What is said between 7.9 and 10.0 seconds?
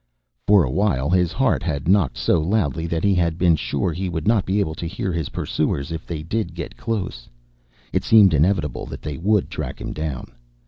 It seemed inevitable that they would track him